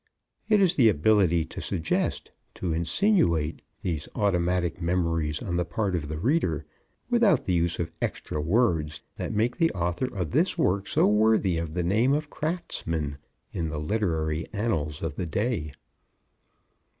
[0.49, 6.07] It is the ability to suggest, to insinuate, these automatic memories on the part of
[6.07, 6.65] the reader
[7.11, 11.59] without the use of extra words that makes the author of this work so worthy
[11.59, 13.19] of the name of craftsman
[13.51, 15.71] in the literary annals of the day.